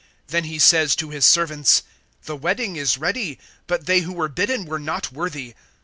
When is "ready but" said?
2.97-3.85